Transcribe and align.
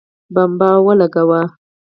بمبه 0.33 0.69
ولګوه 0.85 1.41